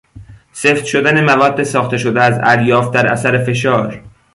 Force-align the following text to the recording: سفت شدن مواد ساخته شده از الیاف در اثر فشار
سفت 0.51 0.83
شدن 0.85 1.23
مواد 1.23 1.63
ساخته 1.63 1.97
شده 1.97 2.21
از 2.21 2.39
الیاف 2.43 2.93
در 2.93 3.07
اثر 3.07 3.43
فشار 3.43 4.03